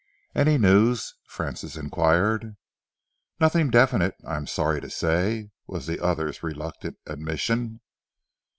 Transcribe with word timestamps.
"Any 0.33 0.57
news?" 0.57 1.13
Francis 1.27 1.75
enquired. 1.75 2.55
"Nothing 3.39 3.69
definite, 3.69 4.15
I 4.25 4.35
am 4.35 4.47
sorry, 4.47 4.81
to 4.81 4.89
say," 4.89 5.51
was 5.67 5.85
the 5.85 6.03
other's 6.03 6.41
reluctant 6.41 6.97
admission. 7.05 7.81